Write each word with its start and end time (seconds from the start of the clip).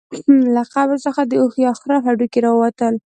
له 0.55 0.63
قبر 0.73 0.97
څخه 1.05 1.21
د 1.25 1.31
اوښ 1.41 1.53
یا 1.65 1.71
خره 1.79 1.97
هډوکي 2.05 2.39
راووتل. 2.45 2.93